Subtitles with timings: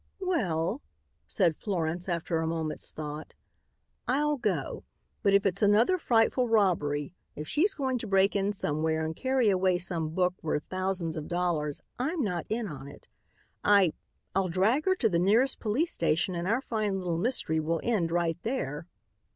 [0.19, 0.81] "Well,"
[1.27, 3.35] said Florence, after a moment's thought,
[4.07, 4.83] "I'll go,
[5.21, 9.49] but if it's another frightful robbery, if she's going to break in somewhere and carry
[9.51, 13.09] away some book worth thousands of dollars, I'm not in on it.
[13.63, 13.93] I
[14.33, 18.11] I'll drag her to the nearest police station and our fine little mystery will end
[18.11, 18.87] right there."